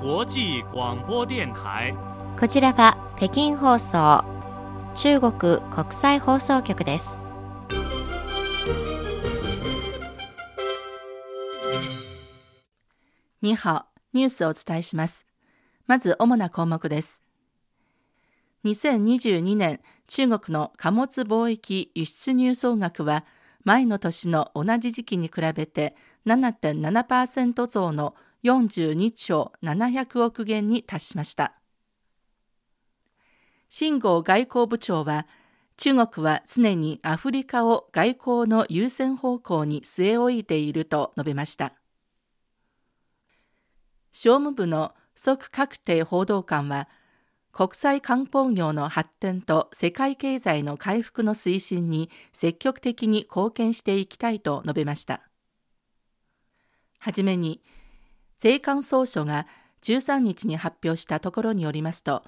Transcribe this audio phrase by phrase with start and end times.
[0.00, 1.92] 際广播電台
[2.38, 4.24] こちらは北京放送
[4.94, 7.18] 中国国際放送局です
[13.42, 15.26] にハニュースをお伝えします。
[15.86, 17.22] まず主な項目です。
[18.64, 23.24] 2022年中国の貨物貿易輸出入総額は
[23.64, 28.14] 前の年の同じ時期に比べて7.7%増の
[28.48, 31.54] 42兆700億元に達しました。
[33.68, 35.26] 秦剛外交部長は
[35.76, 41.74] 中国は常にアフリカを外交の優先方向に据え置いていると述べました。
[44.12, 46.88] 商務部の即確定報道官は
[47.52, 55.22] 国際観光業の発展と世界経済の回復の推進に積極的に貢献していきたいと述べました。
[56.98, 57.62] はじめに、
[58.38, 59.46] 税関総署が
[59.82, 62.22] 13日に発表したところによりますと、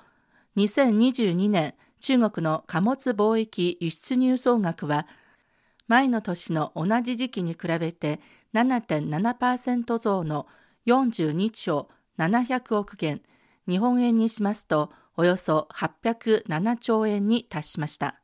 [0.56, 5.06] 2022年中国の貨物貿易輸出入総額は
[5.86, 8.20] 前の年の同じ時期に比べて
[8.54, 10.46] 7.7%増の
[10.86, 13.20] 42兆700億元、
[13.68, 18.16] 日本円にしますとおよそ807兆円に達しました。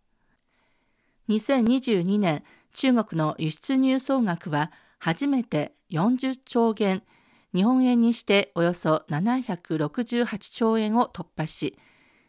[1.28, 7.02] 2022年中国の輸出入総額は初めて40兆元、
[7.56, 11.78] 日本円にしておよそ768兆円を突破し、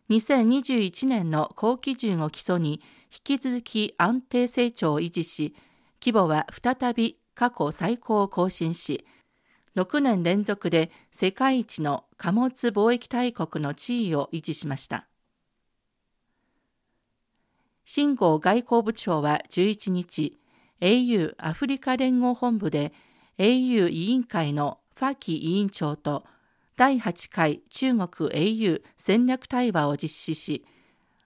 [0.10, 5.54] 2021年の高基準を基礎に引き続き安定成長を維持し、
[6.02, 9.06] 規模は再び過去最高を更新し、
[9.76, 15.10] 6年連続で世界一の貨物貿易大国の地位を維持しました。
[17.84, 20.40] 秦剛外交部長は11日、
[20.80, 22.94] au アフリカ連合本部で
[23.38, 26.26] au 委員会のファキ委員長と
[26.76, 30.66] 第8回中国 au 戦略対話を実施し、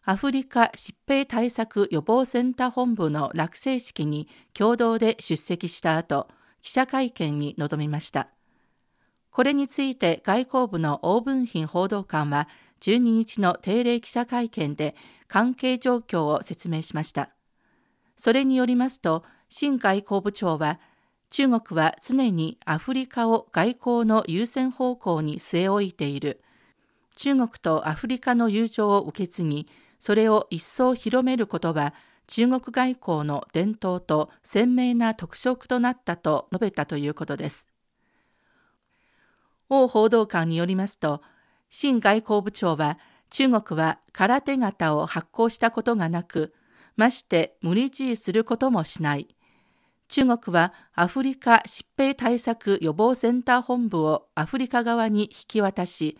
[0.04, 6.28] アフリカ疾病対策予防センター本部の落成式に共同で出席した後、
[6.62, 8.28] 記者会見に臨みました。
[9.30, 12.50] これについて外交部のオーブンヒン報道官は
[12.82, 14.96] 12日の定例記者会見で
[15.30, 17.30] 関係状況を説明しました。
[18.18, 20.80] それによりますと、新外交部長は、
[21.32, 26.44] 中国は常にアフリカを外交の優先方向に据え置いている。
[27.16, 31.94] 中国とアフリカの友情を受け継ぎ、それを一層広めることは、
[32.28, 37.70] 中国外交の伝統と鮮明な特色となったと述べたということです。
[39.70, 41.22] 王報道官によりますと、
[41.70, 43.00] 新外交部長は、
[43.30, 46.54] 中国は空手型を発行したことがなく、
[46.98, 49.34] まして無理強いすることもしない。
[50.12, 56.18] 中国はアフリカ疾病対策予防センター本部をアフリカ側に引き渡し、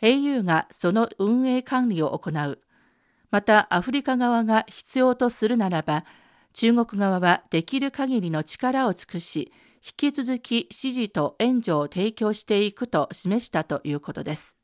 [0.00, 2.60] au がその運営管理を行う。
[3.32, 6.04] またアフリカ側が必要とするならば、
[6.52, 9.52] 中国側はできる限りの力を尽くし、
[9.84, 14.56] 引き続き支持と援助を提供していくと示したということです。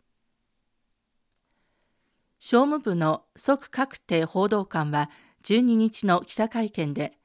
[2.38, 5.10] 商務部の即確定報道官は
[5.42, 7.18] 12日の記者会見で、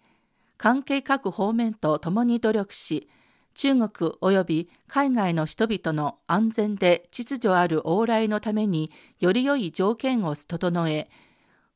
[0.58, 3.10] 関係各方面と共に努力し、
[3.54, 11.10] 中国及び海外の人々の安全で秩序ある往来のためにより良い条件を整え、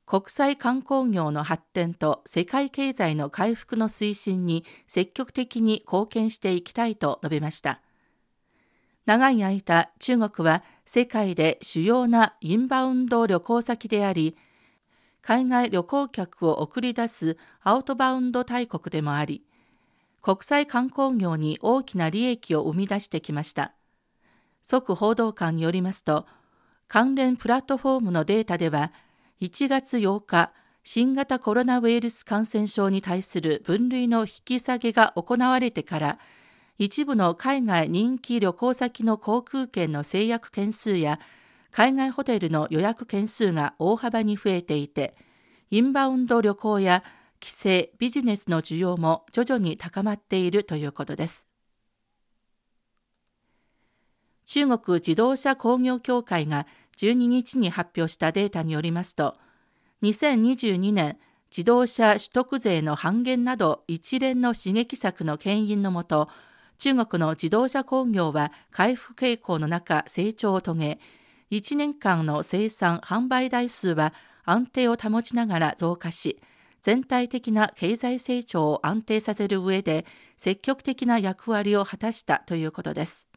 [0.05, 7.81] 国際観光業の発展と世界経済の回復の推進に積極的に貢献していきたいと述べました。
[9.05, 14.35] 長い間、中国は世界で主要なインバウンド旅行先であり、
[15.29, 19.43] 海外旅行客を送り出すアウトバウンド大国でもあり、
[20.23, 23.75] 国際観光業に大きな利益を生み出してきました。
[24.63, 26.25] 即報道官によりますと、
[26.87, 28.91] 関連プラットフォームのデータでは、
[29.39, 30.51] 1月8日、
[30.83, 36.17] 新型コロナウイルス感染症に対する分類の引き下げが行われてから、
[36.79, 41.19] 一部の海外人気旅行先の航空券の制約件数や、
[41.71, 45.15] 海外ホテルの予約件数が大幅に増えていて、
[45.71, 47.03] インバウンド旅行や
[47.39, 47.69] 帰省、
[47.99, 51.47] ビジネスの需要も徐々に高まっているということです。
[54.45, 56.65] 中国自動車工業協会が
[56.97, 59.37] 12日に発表したデータによりますと、
[60.01, 61.17] 2022年
[61.51, 66.29] 自動車取得税の半減など一連の刺激策の牽引のもと、
[66.79, 70.99] 中国の自動車工業は回復傾向の中成長を遂げ、
[71.51, 74.13] 1年間の生産販売台数は
[74.43, 76.39] 安定を保ちながら増加し、
[76.81, 80.05] 全体的な経済成長を安定させる上で
[80.37, 83.27] 積極的な役割を果たしたということです。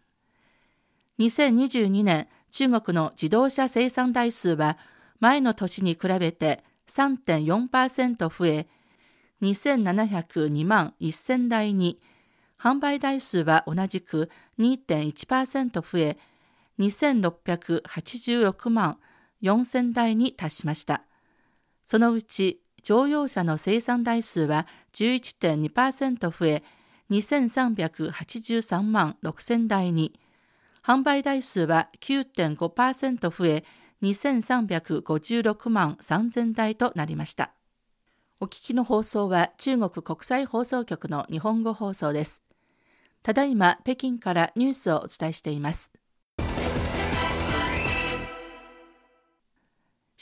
[1.18, 4.78] 2022年中国の自動車生産台数は
[5.20, 8.66] 前の年に比べて3.4%増え、
[9.40, 12.00] 2702万1000台に、
[12.58, 16.18] 販売台数は同じく2.1%増え、
[16.88, 18.98] 2686万
[19.42, 21.04] 4000台に達しました。
[21.84, 26.62] そのうち乗用車の生産台数は11.2%増え、
[27.10, 30.18] 2383万6000台に、
[30.82, 33.64] 販売台数は9.5%増え、
[34.02, 37.52] 2356万3000台となりました。
[38.40, 42.42] お聞きの放送は中国国際放送局の日本語放送です。
[43.22, 45.92] ただいま北京からニュースをお伝えしています。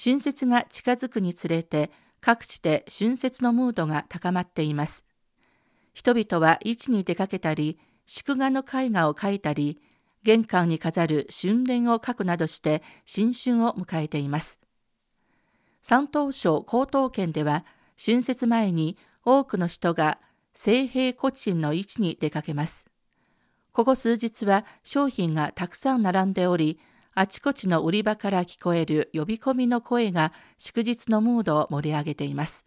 [0.02, 1.91] 春節が近づくにつれて
[2.23, 5.05] 各地で春節のムードが高まっています。
[5.93, 9.79] 人々は市に出かけたり、祝賀の絵画を描いたり、
[10.23, 14.58] 玄関に飾る春聯を書くなどして新春を迎えています。
[15.82, 17.67] 山東省江東県では
[18.02, 20.19] 春節前に多くの人が
[20.55, 22.87] 聖平古鎮の位置に出かけます。
[23.73, 26.79] ここ数日は商品がたくさん並んでおり、
[27.15, 32.67] あちこちの売り場から聞こえる呼び込みの声が祝日のムードを盛り上げています。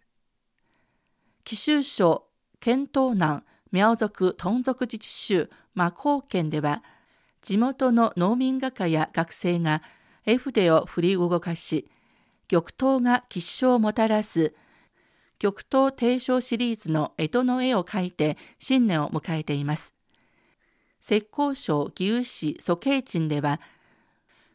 [1.44, 2.26] 貴州省
[2.60, 3.42] 県東南
[3.72, 6.82] 苗族豚族自治州魔高県では
[7.42, 9.82] 地元の農民画家や学生が
[10.24, 11.90] 絵筆を振り動かし、
[12.48, 14.54] 玉頭が吉祥をもたらす
[15.38, 19.94] 玉頭提唱シリーズの江戸の絵を描いて新年を迎えています。
[21.00, 23.60] 浙江省義烏市蘇慶鎮では、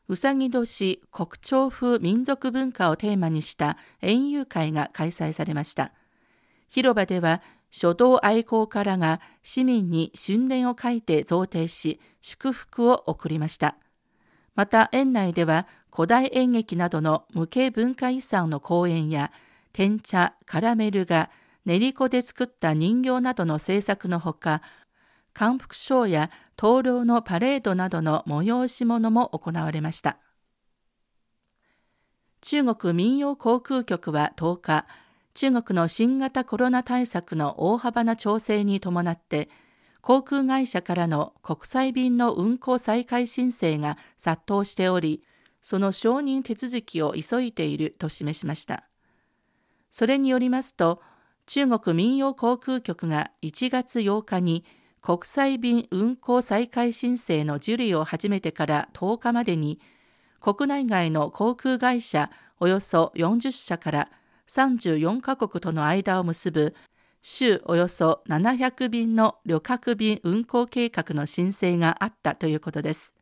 [0.10, 5.92] うさぎ年国潮風民族文化をテーマにした園遊会が開催されました。
[6.68, 13.76] 広場では書道愛好家らが市民に春聯を書いて贈呈し、祝福を送りました。
[14.56, 19.32] また園内では古代演劇などの無形文化遺産の公演や、
[19.74, 21.30] 天茶、カラメル画、
[21.66, 24.64] 練り粉で作った人形などの制作のほか、
[25.40, 30.18] 漢服ショーや灯籠のパレードなどの催し物も行われました。
[32.42, 34.86] 中国民謡航空局は10日、
[35.34, 39.48] 中国の新型コロナ対策の大幅な調整に伴って、
[40.02, 45.24] 航空会社からの国際便の運航再開申請が殺到しており、
[45.62, 48.84] その承認手続きを急いでいると示しました。
[49.90, 51.02] それによりますと、
[51.46, 54.66] 中国民謡航空局が1月8日に
[55.02, 59.80] 国際便運航再開申請の受理を始めてから10日までに、
[60.42, 62.30] 国内外の航空会社
[62.60, 64.10] およそ40社から
[64.48, 66.76] 34カ国との間を結ぶ
[67.22, 73.14] 週およそ700便の旅客便運航計画の申請があったということです。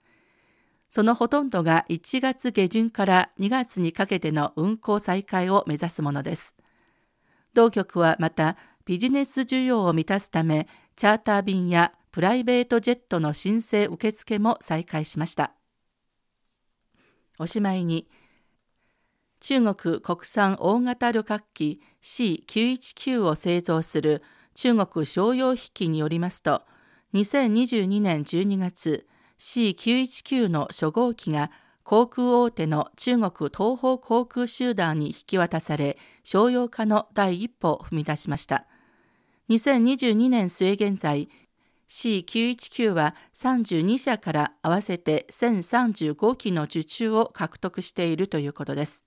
[0.89, 6.55] そのほとんどが1月下旬から2月にかけての運航再開を目指すものです。
[7.53, 15.53] 当局はまたビジネス需要を満たすためチャーター便やプライベートジェットの申請受付も再開しました。
[17.37, 18.09] おしまいに
[19.39, 24.23] 中国国産大型旅客機 C919 を製造する
[24.55, 26.63] 中国商用飛機によりますと、
[27.13, 29.05] 2022年12月、
[29.37, 31.51] C919 の初号機が
[31.83, 38.65] 航空大手の中国東方航空集団に引き渡され、商用化の第一歩を踏み出しました。
[39.49, 41.29] 2022年末現在、
[41.87, 49.05] C919 は32社から合わせて1035機の受注を獲得しているということです。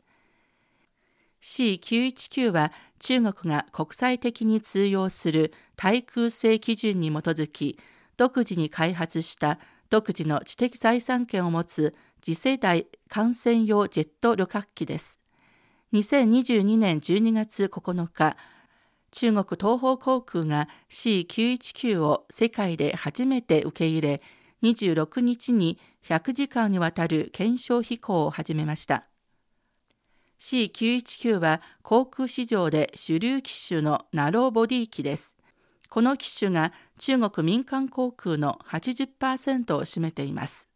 [1.43, 7.79] C919 は中国が国際的に通用する対空性基準に基づき
[8.17, 9.59] 独自に開発した
[9.91, 15.21] 独自の知的財産権を持つ次世代艦船用ジェット旅客機です。
[15.93, 18.37] 2022年12月9日、
[19.11, 24.23] 中国東方航空が C919 を世界で初めて受け入れ、
[24.63, 29.07] 26日に100時間にわたる検証飛行を始めました。
[30.39, 35.39] C919 は航空市場で主流機種のナローボディ機です。
[35.89, 40.69] この機種が中国民間航空の80%を占めています。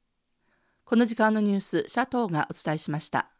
[0.84, 3.33] この時間のニュース、シャトーがお伝えしました。